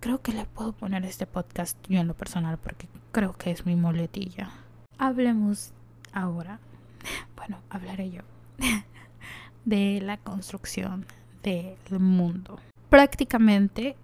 creo 0.00 0.20
que 0.20 0.32
le 0.32 0.44
puedo 0.44 0.72
poner 0.72 1.04
este 1.04 1.26
podcast 1.26 1.78
yo 1.88 1.98
en 1.98 2.06
lo 2.06 2.14
personal 2.14 2.58
porque 2.58 2.86
creo 3.12 3.32
que 3.32 3.50
es 3.50 3.64
mi 3.64 3.74
moletilla. 3.74 4.50
Hablemos 4.98 5.72
ahora, 6.12 6.60
bueno, 7.36 7.58
hablaré 7.70 8.10
yo, 8.10 8.22
de 9.64 10.00
la 10.02 10.16
construcción 10.18 11.06
del 11.42 11.76
mundo. 12.00 12.58
Prácticamente 12.88 13.96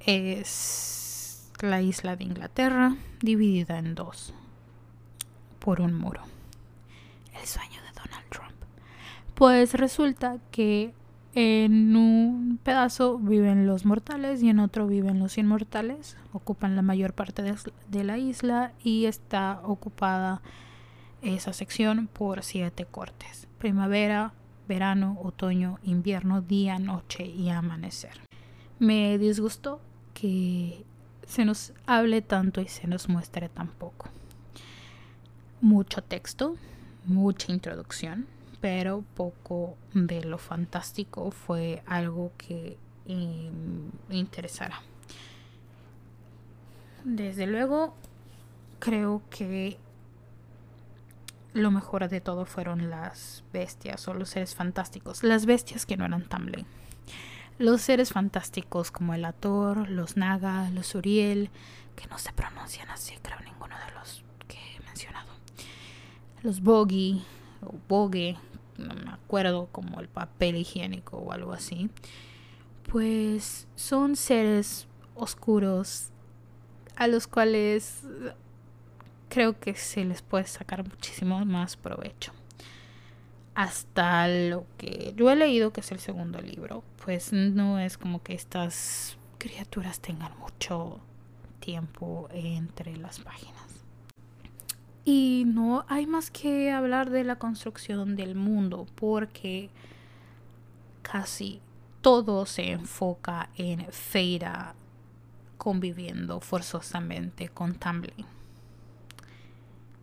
es 0.00 1.50
la 1.60 1.80
isla 1.80 2.16
de 2.16 2.24
Inglaterra 2.24 2.96
dividida 3.20 3.78
en 3.78 3.94
dos 3.94 4.34
por 5.60 5.80
un 5.80 5.94
muro 5.94 6.22
el 7.40 7.46
sueño 7.46 7.80
de 7.82 8.00
Donald 8.00 8.28
Trump. 8.30 8.52
Pues 9.34 9.74
resulta 9.74 10.38
que 10.50 10.94
En 11.34 11.96
un 11.96 12.58
pedazo 12.62 13.18
viven 13.18 13.66
los 13.66 13.86
mortales 13.86 14.42
y 14.42 14.50
en 14.50 14.58
otro 14.58 14.86
viven 14.86 15.18
los 15.18 15.38
inmortales. 15.38 16.18
Ocupan 16.34 16.76
la 16.76 16.82
mayor 16.82 17.14
parte 17.14 17.42
de 17.42 18.04
la 18.04 18.18
isla 18.18 18.72
y 18.84 19.06
está 19.06 19.60
ocupada 19.64 20.42
esa 21.22 21.52
sección 21.52 22.08
por 22.08 22.42
siete 22.42 22.84
cortes. 22.84 23.46
Primavera, 23.58 24.32
verano, 24.68 25.18
otoño, 25.22 25.78
invierno, 25.82 26.42
día, 26.42 26.78
noche 26.78 27.24
y 27.24 27.50
amanecer. 27.50 28.20
Me 28.78 29.16
disgustó 29.18 29.80
que 30.14 30.84
se 31.26 31.44
nos 31.44 31.72
hable 31.86 32.22
tanto 32.22 32.60
y 32.60 32.68
se 32.68 32.86
nos 32.86 33.08
muestre 33.08 33.48
tan 33.48 33.68
poco. 33.68 34.08
Mucho 35.60 36.02
texto, 36.02 36.56
mucha 37.04 37.52
introducción, 37.52 38.26
pero 38.60 39.04
poco 39.14 39.76
de 39.94 40.24
lo 40.24 40.38
fantástico 40.38 41.30
fue 41.30 41.82
algo 41.86 42.32
que 42.36 42.76
eh, 43.06 43.50
interesara. 44.10 44.80
Desde 47.04 47.46
luego, 47.46 47.94
creo 48.78 49.22
que 49.30 49.78
lo 51.52 51.70
mejor 51.70 52.08
de 52.08 52.20
todo 52.20 52.46
fueron 52.46 52.90
las 52.90 53.44
bestias 53.52 54.06
o 54.08 54.14
los 54.14 54.30
seres 54.30 54.54
fantásticos. 54.54 55.22
Las 55.22 55.46
bestias 55.46 55.86
que 55.86 55.96
no 55.96 56.04
eran 56.04 56.24
Tamlin. 56.24 56.66
Los 57.58 57.82
seres 57.82 58.12
fantásticos 58.12 58.90
como 58.90 59.14
el 59.14 59.24
Ator, 59.24 59.88
los 59.88 60.16
Naga, 60.16 60.70
los 60.70 60.94
Uriel, 60.94 61.50
que 61.94 62.06
no 62.08 62.18
se 62.18 62.32
pronuncian 62.32 62.88
así, 62.90 63.14
creo 63.22 63.38
ninguno 63.40 63.76
de 63.86 63.94
los 63.94 64.24
que 64.48 64.56
he 64.56 64.80
mencionado. 64.84 65.28
Los 66.42 66.62
Bogi 66.62 67.22
o 67.60 67.74
Bogue, 67.88 68.36
no 68.78 68.94
me 68.94 69.10
acuerdo 69.10 69.68
como 69.70 70.00
el 70.00 70.08
papel 70.08 70.56
higiénico 70.56 71.18
o 71.18 71.32
algo 71.32 71.52
así. 71.52 71.90
Pues 72.90 73.68
son 73.76 74.16
seres 74.16 74.88
oscuros 75.14 76.08
a 76.96 77.06
los 77.06 77.26
cuales 77.26 78.02
creo 79.32 79.58
que 79.58 79.74
se 79.74 80.04
les 80.04 80.20
puede 80.20 80.44
sacar 80.44 80.86
muchísimo 80.86 81.42
más 81.46 81.78
provecho. 81.78 82.32
Hasta 83.54 84.28
lo 84.28 84.66
que 84.76 85.14
yo 85.16 85.30
he 85.30 85.36
leído, 85.36 85.72
que 85.72 85.80
es 85.80 85.90
el 85.90 86.00
segundo 86.00 86.42
libro, 86.42 86.84
pues 87.02 87.32
no 87.32 87.78
es 87.78 87.96
como 87.96 88.22
que 88.22 88.34
estas 88.34 89.16
criaturas 89.38 90.00
tengan 90.00 90.38
mucho 90.38 91.00
tiempo 91.60 92.28
entre 92.30 92.94
las 92.98 93.20
páginas. 93.20 93.62
Y 95.06 95.44
no 95.46 95.86
hay 95.88 96.06
más 96.06 96.30
que 96.30 96.70
hablar 96.70 97.08
de 97.08 97.24
la 97.24 97.36
construcción 97.36 98.16
del 98.16 98.34
mundo, 98.34 98.86
porque 98.96 99.70
casi 101.00 101.62
todo 102.02 102.44
se 102.44 102.72
enfoca 102.72 103.48
en 103.56 103.86
Feira 103.92 104.74
conviviendo 105.56 106.40
forzosamente 106.40 107.48
con 107.48 107.76
Tumbling. 107.76 108.41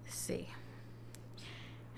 Sí. 0.09 0.47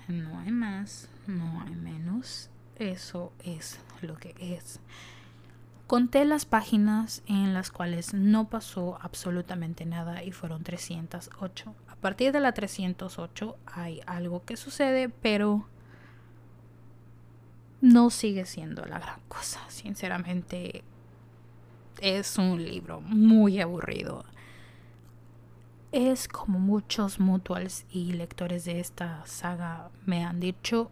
No 0.08 0.40
hay 0.40 0.52
más, 0.52 1.10
no 1.28 1.62
hay 1.62 1.76
menos. 1.76 2.50
Eso 2.78 3.32
es 3.44 3.80
lo 4.02 4.18
que 4.18 4.36
es. 4.40 4.80
Conté 5.88 6.26
las 6.26 6.46
páginas 6.46 7.22
en 7.28 7.54
las 7.54 7.70
cuales 7.70 8.14
no 8.14 8.48
pasó 8.50 8.98
absolutamente 9.02 9.86
nada 9.86 10.24
y 10.24 10.32
fueron 10.32 10.64
308. 10.64 11.76
A 11.90 11.96
partir 11.96 12.32
de 12.32 12.40
la 12.40 12.54
308 12.54 13.58
hay 13.66 14.02
algo 14.06 14.44
que 14.44 14.58
sucede, 14.58 15.10
pero 15.10 15.68
no 17.82 18.10
sigue 18.10 18.46
siendo 18.46 18.86
la 18.86 19.00
gran 19.00 19.20
cosa. 19.28 19.60
Sinceramente, 19.68 20.84
es 22.00 22.38
un 22.38 22.64
libro 22.64 23.02
muy 23.02 23.60
aburrido 23.60 24.26
es 25.92 26.28
como 26.28 26.60
muchos 26.60 27.20
mutuals 27.20 27.86
y 27.92 28.14
lectores 28.14 28.66
de 28.66 28.80
esta 28.80 29.26
saga 29.26 29.90
me 30.06 30.24
han 30.24 30.40
dicho, 30.40 30.90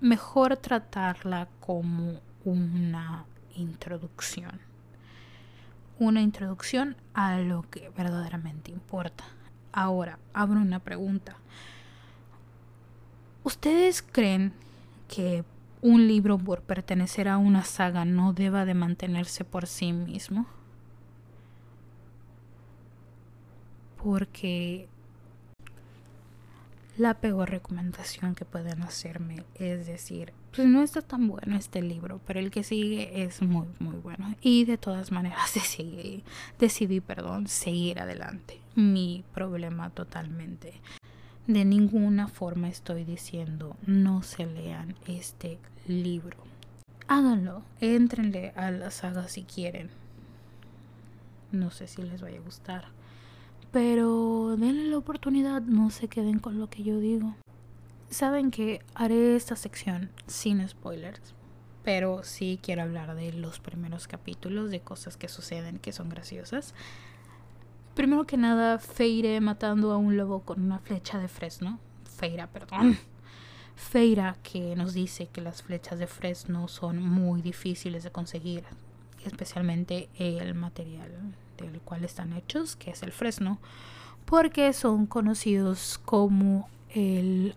mejor 0.00 0.56
tratarla 0.56 1.48
como 1.60 2.20
una 2.44 3.26
introducción. 3.56 4.60
Una 5.98 6.22
introducción 6.22 6.96
a 7.12 7.38
lo 7.38 7.62
que 7.68 7.90
verdaderamente 7.90 8.70
importa. 8.70 9.24
Ahora, 9.72 10.18
abro 10.32 10.58
una 10.58 10.78
pregunta. 10.78 11.36
¿Ustedes 13.44 14.02
creen 14.02 14.54
que 15.08 15.44
un 15.82 16.08
libro 16.08 16.38
por 16.38 16.62
pertenecer 16.62 17.28
a 17.28 17.36
una 17.36 17.64
saga 17.64 18.06
no 18.06 18.32
deba 18.32 18.64
de 18.64 18.74
mantenerse 18.74 19.44
por 19.44 19.66
sí 19.66 19.92
mismo? 19.92 20.46
Porque 24.02 24.88
la 26.96 27.14
peor 27.14 27.50
recomendación 27.50 28.34
que 28.34 28.44
pueden 28.44 28.82
hacerme 28.82 29.44
es 29.54 29.86
decir, 29.86 30.32
pues 30.54 30.66
no 30.66 30.82
está 30.82 31.02
tan 31.02 31.28
bueno 31.28 31.56
este 31.56 31.82
libro, 31.82 32.20
pero 32.26 32.40
el 32.40 32.50
que 32.50 32.62
sigue 32.62 33.22
es 33.22 33.42
muy, 33.42 33.68
muy 33.78 33.96
bueno. 33.96 34.34
Y 34.42 34.64
de 34.64 34.78
todas 34.78 35.12
maneras 35.12 35.52
decidí, 35.54 36.24
decidí 36.58 37.00
perdón, 37.00 37.46
seguir 37.46 38.00
adelante. 38.00 38.58
Mi 38.74 39.24
problema 39.34 39.90
totalmente. 39.90 40.74
De 41.46 41.64
ninguna 41.64 42.28
forma 42.28 42.68
estoy 42.68 43.04
diciendo 43.04 43.76
no 43.86 44.22
se 44.22 44.46
lean 44.46 44.94
este 45.06 45.58
libro. 45.86 46.36
Háganlo, 47.08 47.62
entrenle 47.80 48.52
a 48.56 48.70
la 48.70 48.90
saga 48.90 49.26
si 49.28 49.42
quieren. 49.42 49.90
No 51.50 51.70
sé 51.70 51.88
si 51.88 52.02
les 52.02 52.20
vaya 52.20 52.38
a 52.38 52.42
gustar 52.42 52.99
pero 53.72 54.56
denle 54.56 54.86
la 54.86 54.98
oportunidad, 54.98 55.62
no 55.62 55.90
se 55.90 56.08
queden 56.08 56.38
con 56.38 56.58
lo 56.58 56.68
que 56.68 56.82
yo 56.82 56.98
digo. 56.98 57.34
Saben 58.10 58.50
que 58.50 58.80
haré 58.94 59.36
esta 59.36 59.54
sección 59.54 60.10
sin 60.26 60.66
spoilers, 60.68 61.34
pero 61.84 62.24
sí 62.24 62.58
quiero 62.60 62.82
hablar 62.82 63.14
de 63.14 63.32
los 63.32 63.60
primeros 63.60 64.08
capítulos, 64.08 64.70
de 64.70 64.80
cosas 64.80 65.16
que 65.16 65.28
suceden 65.28 65.78
que 65.78 65.92
son 65.92 66.08
graciosas. 66.08 66.74
Primero 67.94 68.26
que 68.26 68.36
nada, 68.36 68.78
Feire 68.78 69.40
matando 69.40 69.92
a 69.92 69.96
un 69.96 70.16
lobo 70.16 70.40
con 70.40 70.62
una 70.62 70.80
flecha 70.80 71.18
de 71.18 71.28
fresno. 71.28 71.78
Feira, 72.16 72.48
perdón. 72.48 72.98
Feira 73.76 74.36
que 74.42 74.74
nos 74.74 74.92
dice 74.92 75.28
que 75.28 75.40
las 75.40 75.62
flechas 75.62 75.98
de 75.98 76.06
fresno 76.06 76.66
son 76.66 77.00
muy 77.00 77.40
difíciles 77.40 78.02
de 78.02 78.10
conseguir, 78.10 78.64
especialmente 79.24 80.08
el 80.18 80.54
material 80.54 81.12
del 81.68 81.80
cual 81.80 82.04
están 82.04 82.32
hechos, 82.32 82.76
que 82.76 82.90
es 82.90 83.02
el 83.02 83.12
fresno, 83.12 83.58
porque 84.24 84.72
son 84.72 85.06
conocidos 85.06 86.00
como 86.04 86.68
el 86.90 87.54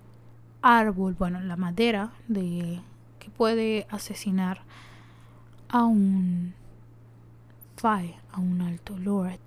árbol, 0.61 1.13
bueno, 1.13 1.41
la 1.41 1.55
madera 1.55 2.11
de 2.27 2.81
que 3.19 3.29
puede 3.29 3.85
asesinar 3.89 4.61
a 5.69 5.85
un 5.85 6.53
Fae, 7.77 8.15
a 8.31 8.39
un 8.39 8.61
alto 8.61 8.97
lord. 8.97 9.39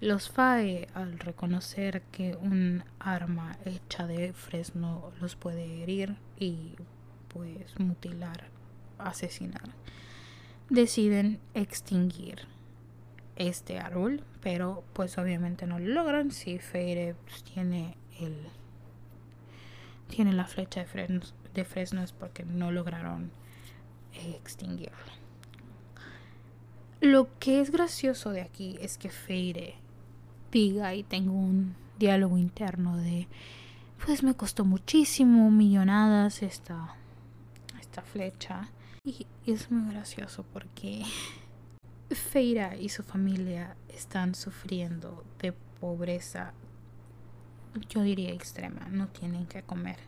Los 0.00 0.30
Fae, 0.30 0.88
al 0.94 1.18
reconocer 1.18 2.02
que 2.12 2.36
un 2.40 2.84
arma 2.98 3.58
hecha 3.64 4.06
de 4.06 4.32
fresno 4.32 5.10
los 5.20 5.36
puede 5.36 5.82
herir 5.82 6.16
y 6.38 6.76
pues 7.28 7.78
mutilar, 7.78 8.46
asesinar, 8.98 9.70
deciden 10.70 11.40
extinguir 11.54 12.46
este 13.38 13.78
árbol, 13.78 14.22
pero 14.42 14.84
pues 14.92 15.16
obviamente 15.16 15.66
no 15.66 15.78
lo 15.78 15.86
logran 15.88 16.32
si 16.32 16.58
Feire 16.58 17.14
pues, 17.24 17.42
tiene 17.44 17.96
el 18.20 18.34
tiene 20.08 20.32
la 20.32 20.46
flecha 20.46 20.80
de, 20.80 20.86
fresnos, 20.86 21.34
de 21.54 21.64
fresnos 21.64 22.12
porque 22.12 22.44
no 22.44 22.72
lograron 22.72 23.30
extinguirlo. 24.14 24.96
Lo 27.00 27.28
que 27.38 27.60
es 27.60 27.70
gracioso 27.70 28.30
de 28.30 28.40
aquí 28.40 28.76
es 28.80 28.98
que 28.98 29.10
Feire 29.10 29.74
diga 30.50 30.94
y 30.94 31.04
tengo 31.04 31.32
un 31.32 31.76
diálogo 31.98 32.38
interno 32.38 32.96
de 32.96 33.28
pues 34.04 34.22
me 34.22 34.34
costó 34.34 34.64
muchísimo, 34.64 35.50
millonadas 35.50 36.42
esta, 36.42 36.94
esta 37.80 38.02
flecha. 38.02 38.70
Y 39.04 39.26
es 39.46 39.70
muy 39.70 39.92
gracioso 39.92 40.44
porque 40.52 41.02
Feira 42.10 42.76
y 42.76 42.88
su 42.88 43.02
familia 43.02 43.76
están 43.88 44.34
sufriendo 44.34 45.24
de 45.40 45.52
pobreza, 45.52 46.52
yo 47.88 48.02
diría 48.02 48.30
extrema, 48.32 48.88
no 48.90 49.08
tienen 49.08 49.46
que 49.46 49.62
comer. 49.62 49.98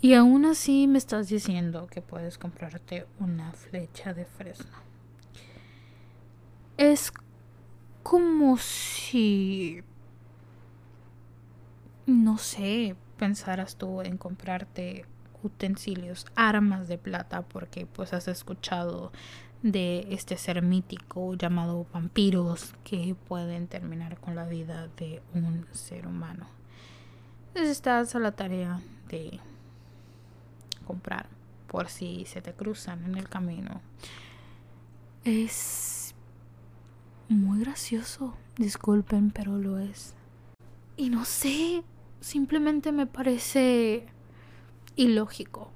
Y 0.00 0.14
aún 0.14 0.44
así 0.44 0.86
me 0.86 0.98
estás 0.98 1.28
diciendo 1.28 1.86
que 1.86 2.02
puedes 2.02 2.36
comprarte 2.36 3.06
una 3.20 3.52
flecha 3.52 4.12
de 4.12 4.24
fresno. 4.24 4.76
Es 6.76 7.12
como 8.02 8.58
si, 8.58 9.82
no 12.06 12.36
sé, 12.36 12.96
pensaras 13.16 13.76
tú 13.76 14.02
en 14.02 14.18
comprarte 14.18 15.06
utensilios, 15.42 16.26
armas 16.34 16.88
de 16.88 16.98
plata, 16.98 17.42
porque 17.42 17.86
pues 17.86 18.12
has 18.12 18.28
escuchado 18.28 19.12
de 19.64 20.06
este 20.10 20.36
ser 20.36 20.60
mítico 20.60 21.32
llamado 21.34 21.86
vampiros 21.90 22.74
que 22.84 23.16
pueden 23.26 23.66
terminar 23.66 24.18
con 24.20 24.34
la 24.34 24.44
vida 24.44 24.88
de 24.98 25.22
un 25.32 25.66
ser 25.72 26.06
humano. 26.06 26.46
Entonces 27.48 27.72
estás 27.72 28.14
a 28.14 28.18
la 28.18 28.32
tarea 28.32 28.82
de 29.08 29.40
comprar 30.86 31.28
por 31.66 31.88
si 31.88 32.26
se 32.26 32.42
te 32.42 32.52
cruzan 32.52 33.06
en 33.06 33.14
el 33.16 33.26
camino. 33.30 33.80
Es 35.24 36.14
muy 37.30 37.60
gracioso, 37.60 38.34
disculpen, 38.58 39.30
pero 39.30 39.56
lo 39.56 39.78
es. 39.78 40.14
Y 40.98 41.08
no 41.08 41.24
sé, 41.24 41.82
simplemente 42.20 42.92
me 42.92 43.06
parece 43.06 44.04
ilógico. 44.94 45.70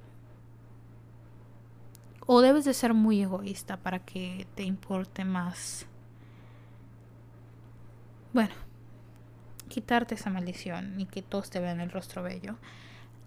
O 2.31 2.43
debes 2.43 2.65
de 2.67 2.75
ser 2.75 2.93
muy 2.93 3.23
egoísta 3.23 3.79
para 3.79 4.01
que 4.01 4.47
te 4.55 4.63
importe 4.63 5.25
más. 5.25 5.87
Bueno, 8.35 8.55
quitarte 9.69 10.15
esa 10.15 10.29
maldición 10.29 11.01
y 11.01 11.07
que 11.07 11.23
todos 11.23 11.49
te 11.49 11.59
vean 11.59 11.81
el 11.81 11.91
rostro 11.91 12.23
bello. 12.23 12.57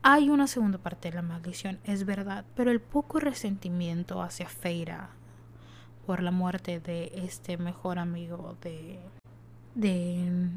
Hay 0.04 0.30
una 0.30 0.46
segunda 0.46 0.78
parte 0.78 1.10
de 1.10 1.16
la 1.16 1.22
maldición, 1.24 1.80
es 1.84 2.06
verdad, 2.06 2.46
pero 2.56 2.70
el 2.72 2.80
poco 2.80 3.20
resentimiento 3.20 4.22
hacia 4.22 4.48
Feira 4.48 5.10
por 6.06 6.22
la 6.22 6.32
muerte 6.32 6.80
de 6.80 7.12
este 7.16 7.58
mejor 7.58 8.00
amigo 8.00 8.56
de 8.62 9.00
de, 9.76 10.50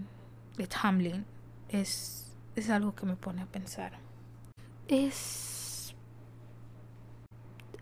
de 0.57 0.67
Tamlin 0.67 1.25
es, 1.69 2.33
es 2.57 2.71
algo 2.71 2.95
que 2.95 3.07
me 3.07 3.17
pone 3.17 3.43
a 3.43 3.47
pensar. 3.47 3.93
Es 4.89 5.64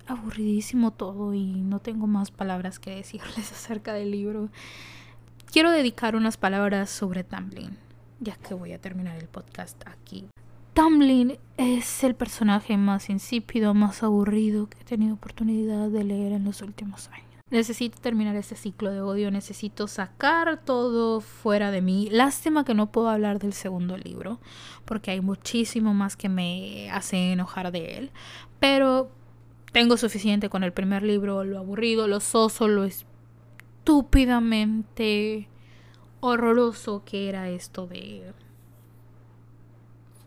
aburridísimo 0.07 0.91
todo 0.91 1.35
y 1.35 1.45
no 1.45 1.79
tengo 1.79 2.07
más 2.07 2.31
palabras 2.31 2.79
que 2.79 2.95
decirles 2.95 3.53
acerca 3.53 3.93
del 3.93 4.11
libro. 4.11 4.49
Quiero 5.51 5.71
dedicar 5.71 6.17
unas 6.17 6.37
palabras 6.37 6.91
sobre 6.91 7.25
Tamlin, 7.25 7.77
ya 8.21 8.37
que 8.37 8.55
voy 8.55 8.73
a 8.73 8.81
terminar 8.81 9.19
el 9.19 9.29
podcast 9.29 9.87
aquí. 9.87 10.27
Tamlin 10.75 11.39
es 11.59 12.03
el 12.03 12.15
personaje 12.15 12.79
más 12.79 13.11
insípido, 13.11 13.75
más 13.75 14.03
aburrido 14.03 14.69
que 14.69 14.81
he 14.81 14.85
tenido 14.85 15.15
oportunidad 15.15 15.91
de 15.91 16.05
leer 16.05 16.33
en 16.33 16.45
los 16.45 16.63
últimos 16.63 17.09
años. 17.09 17.27
Necesito 17.51 18.01
terminar 18.01 18.35
este 18.37 18.57
ciclo 18.57 18.91
de 18.91 19.03
odio, 19.03 19.31
necesito 19.31 19.87
sacar 19.87 20.65
todo 20.65 21.21
fuera 21.21 21.71
de 21.71 21.83
mí. 21.83 22.09
Lástima 22.11 22.65
que 22.65 22.73
no 22.73 22.91
puedo 22.91 23.11
hablar 23.11 23.39
del 23.39 23.53
segundo 23.53 23.99
libro, 23.99 24.41
porque 24.87 25.11
hay 25.11 25.21
muchísimo 25.21 25.93
más 25.93 26.17
que 26.17 26.31
me 26.31 26.91
hace 26.91 27.33
enojar 27.33 27.71
de 27.71 27.99
él. 27.99 28.11
Pero 28.59 29.11
tengo 29.73 29.97
suficiente 29.97 30.49
con 30.49 30.65
el 30.65 30.73
primer 30.73 31.03
libro, 31.03 31.45
lo 31.45 31.59
aburrido, 31.59 32.07
lo 32.07 32.21
soso, 32.21 32.69
lo 32.69 32.85
estúpidamente 32.85 35.49
horroroso 36.21 37.03
que 37.05 37.29
era 37.29 37.49
esto 37.49 37.87
de 37.87 38.33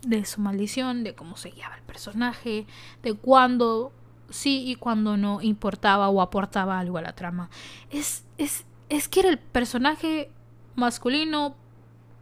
de 0.05 0.25
su 0.25 0.39
maldición, 0.39 1.03
de 1.03 1.15
cómo 1.15 1.36
se 1.36 1.49
guiaba 1.49 1.75
el 1.75 1.84
personaje, 1.84 2.65
de 3.01 3.13
cuándo 3.13 3.91
sí 4.29 4.63
y 4.67 4.75
cuando 4.75 5.17
no 5.17 5.41
importaba 5.41 6.10
o 6.10 6.21
aportaba 6.21 6.79
algo 6.79 6.97
a 6.97 7.01
la 7.01 7.13
trama. 7.13 7.49
Es, 7.89 8.23
es, 8.38 8.65
es 8.89 9.08
que 9.08 9.21
era 9.21 9.29
el 9.29 9.39
personaje 9.39 10.31
masculino 10.75 11.55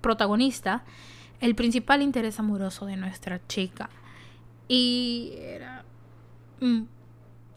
protagonista, 0.01 0.83
el 1.39 1.55
principal 1.55 2.01
interés 2.01 2.39
amoroso 2.39 2.85
de 2.85 2.97
nuestra 2.97 3.45
chica. 3.47 3.89
Y 4.67 5.33
era... 5.39 5.83
Mm, 6.61 6.83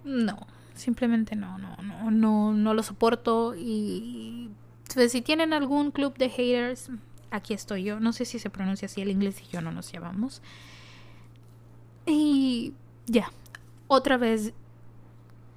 no, 0.07 0.47
simplemente 0.75 1.35
no, 1.37 1.59
no, 1.59 1.77
no, 1.83 2.11
no, 2.11 2.53
no 2.53 2.75
lo 2.75 2.83
soporto. 2.83 3.55
Y 3.57 4.51
pues, 4.95 5.13
si 5.13 5.21
tienen 5.21 5.53
algún 5.53 5.91
club 5.91 6.17
de 6.17 6.31
haters, 6.31 6.91
aquí 7.31 7.53
estoy 7.53 7.85
yo. 7.85 8.01
No 8.01 8.13
sé 8.13 8.25
si 8.25 8.39
se 8.39 8.49
pronuncia 8.49 8.87
así 8.87 9.03
el 9.03 9.11
inglés 9.11 9.43
y 9.43 9.53
yo 9.53 9.61
no 9.61 9.73
nos 9.73 9.91
llevamos. 9.91 10.43
Y 12.07 12.73
ya, 13.07 13.33
otra 13.89 14.17
vez, 14.17 14.55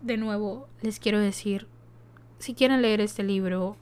de 0.02 0.18
nuevo, 0.18 0.68
les 0.82 1.00
quiero 1.00 1.20
decir, 1.20 1.68
si 2.40 2.56
quieren 2.56 2.82
leer 2.82 3.02
este 3.02 3.22
libro, 3.22 3.78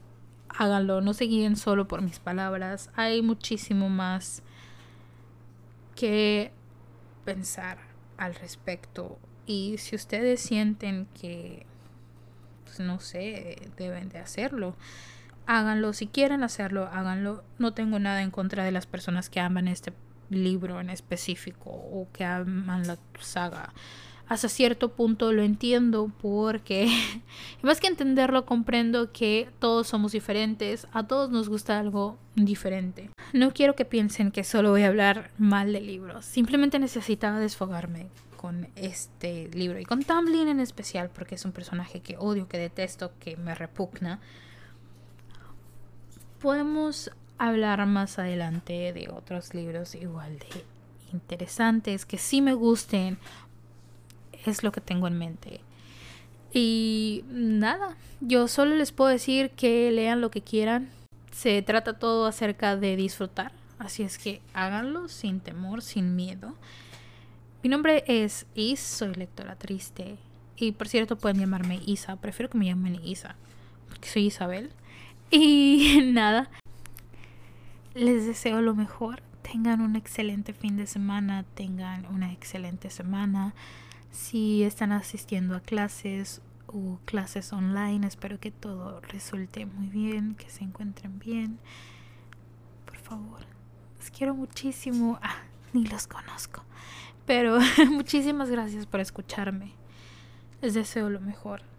háganlo, 0.50 1.00
no 1.00 1.14
se 1.14 1.24
guíen 1.24 1.56
solo 1.56 1.88
por 1.88 2.02
mis 2.02 2.18
palabras, 2.18 2.90
hay 2.94 3.22
muchísimo 3.22 3.88
más 3.88 4.42
que 5.94 6.52
pensar 7.24 7.78
al 8.18 8.34
respecto. 8.34 9.18
Y 9.48 9.78
si 9.78 9.96
ustedes 9.96 10.40
sienten 10.40 11.08
que, 11.18 11.64
pues 12.64 12.80
no 12.80 13.00
sé, 13.00 13.56
deben 13.78 14.10
de 14.10 14.18
hacerlo, 14.18 14.76
háganlo. 15.46 15.94
Si 15.94 16.06
quieren 16.06 16.44
hacerlo, 16.44 16.90
háganlo. 16.92 17.42
No 17.58 17.72
tengo 17.72 17.98
nada 17.98 18.22
en 18.22 18.30
contra 18.30 18.62
de 18.62 18.72
las 18.72 18.84
personas 18.84 19.30
que 19.30 19.40
aman 19.40 19.66
este 19.66 19.94
libro 20.28 20.80
en 20.80 20.90
específico 20.90 21.70
o 21.70 22.06
que 22.12 22.26
aman 22.26 22.86
la 22.86 22.98
saga. 23.20 23.72
Hasta 24.28 24.50
cierto 24.50 24.90
punto 24.90 25.32
lo 25.32 25.42
entiendo 25.42 26.12
porque, 26.20 26.86
más 27.62 27.80
que 27.80 27.86
entenderlo, 27.86 28.44
comprendo 28.44 29.12
que 29.12 29.48
todos 29.60 29.86
somos 29.86 30.12
diferentes, 30.12 30.86
a 30.92 31.06
todos 31.06 31.30
nos 31.30 31.48
gusta 31.48 31.78
algo 31.78 32.18
diferente. 32.34 33.08
No 33.32 33.54
quiero 33.54 33.74
que 33.74 33.86
piensen 33.86 34.30
que 34.30 34.44
solo 34.44 34.72
voy 34.72 34.82
a 34.82 34.88
hablar 34.88 35.30
mal 35.38 35.72
de 35.72 35.80
libros, 35.80 36.26
simplemente 36.26 36.78
necesitaba 36.78 37.40
desfogarme 37.40 38.10
con 38.38 38.68
este 38.74 39.48
libro 39.48 39.78
y 39.78 39.84
con 39.84 40.02
Tamlin 40.02 40.48
en 40.48 40.60
especial 40.60 41.10
porque 41.10 41.34
es 41.34 41.44
un 41.44 41.52
personaje 41.52 42.00
que 42.00 42.16
odio, 42.16 42.48
que 42.48 42.56
detesto, 42.56 43.12
que 43.20 43.36
me 43.36 43.54
repugna 43.54 44.20
podemos 46.38 47.10
hablar 47.36 47.84
más 47.86 48.18
adelante 48.18 48.92
de 48.92 49.08
otros 49.10 49.54
libros 49.54 49.94
igual 49.94 50.38
de 50.38 50.64
interesantes 51.12 52.06
que 52.06 52.18
sí 52.18 52.40
me 52.40 52.54
gusten. 52.54 53.18
Es 54.46 54.62
lo 54.62 54.72
que 54.72 54.80
tengo 54.80 55.06
en 55.06 55.18
mente. 55.18 55.60
Y 56.52 57.24
nada, 57.28 57.96
yo 58.20 58.48
solo 58.48 58.74
les 58.74 58.92
puedo 58.92 59.10
decir 59.10 59.50
que 59.50 59.90
lean 59.90 60.20
lo 60.20 60.30
que 60.30 60.42
quieran. 60.42 60.90
Se 61.32 61.60
trata 61.62 61.98
todo 61.98 62.26
acerca 62.26 62.76
de 62.76 62.96
disfrutar. 62.96 63.52
Así 63.78 64.02
es 64.02 64.18
que 64.18 64.40
háganlo 64.54 65.08
sin 65.08 65.40
temor, 65.40 65.82
sin 65.82 66.16
miedo. 66.16 66.54
Mi 67.60 67.68
nombre 67.68 68.04
es 68.06 68.46
Is, 68.54 68.78
soy 68.78 69.14
lectora 69.14 69.56
triste. 69.56 70.16
Y 70.54 70.70
por 70.72 70.86
cierto, 70.86 71.18
pueden 71.18 71.40
llamarme 71.40 71.80
Isa. 71.84 72.14
Prefiero 72.14 72.48
que 72.48 72.56
me 72.56 72.66
llamen 72.66 73.00
Isa, 73.04 73.34
porque 73.88 74.08
soy 74.08 74.26
Isabel. 74.26 74.72
Y 75.30 76.00
nada, 76.14 76.48
les 77.94 78.26
deseo 78.26 78.62
lo 78.62 78.74
mejor. 78.74 79.22
Tengan 79.42 79.82
un 79.82 79.96
excelente 79.96 80.54
fin 80.54 80.76
de 80.76 80.86
semana, 80.86 81.44
tengan 81.54 82.06
una 82.06 82.32
excelente 82.32 82.88
semana. 82.88 83.54
Si 84.10 84.62
están 84.62 84.92
asistiendo 84.92 85.54
a 85.54 85.60
clases 85.60 86.40
o 86.66 86.98
clases 87.04 87.52
online, 87.52 88.06
espero 88.06 88.40
que 88.40 88.50
todo 88.52 89.00
resulte 89.00 89.66
muy 89.66 89.88
bien, 89.88 90.34
que 90.36 90.48
se 90.48 90.64
encuentren 90.64 91.18
bien. 91.18 91.58
Por 92.86 92.96
favor, 92.96 93.40
los 93.98 94.10
quiero 94.10 94.34
muchísimo. 94.34 95.18
Ah, 95.20 95.42
ni 95.74 95.84
los 95.86 96.06
conozco. 96.06 96.62
Pero 97.28 97.58
muchísimas 97.90 98.50
gracias 98.50 98.86
por 98.86 99.00
escucharme. 99.00 99.72
Les 100.62 100.72
deseo 100.72 101.10
lo 101.10 101.20
mejor. 101.20 101.60